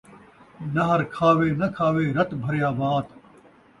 [0.73, 3.07] نحر کھاوے ناں کھاوے، رت بھریا وات